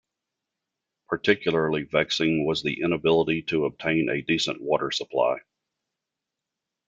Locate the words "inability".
2.81-3.43